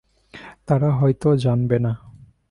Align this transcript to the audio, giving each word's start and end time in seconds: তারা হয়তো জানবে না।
তারা 0.67 0.89
হয়তো 0.91 1.29
জানবে 1.35 1.77
না। 1.79 1.91